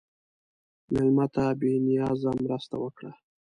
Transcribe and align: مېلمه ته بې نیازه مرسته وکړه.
مېلمه 0.91 1.25
ته 1.33 1.43
بې 1.59 1.71
نیازه 1.87 2.31
مرسته 2.43 2.75
وکړه. 2.83 3.11